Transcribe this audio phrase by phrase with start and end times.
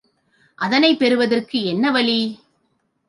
[0.57, 2.35] அதனைப் பெறுவதற்கு வழி என்ன?